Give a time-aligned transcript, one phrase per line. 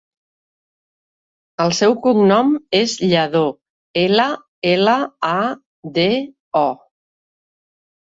[1.65, 3.43] El seu cognom és Llado:
[4.07, 4.27] ela,
[4.75, 4.99] ela,
[5.33, 5.39] a,
[6.01, 6.11] de,
[6.67, 6.69] o.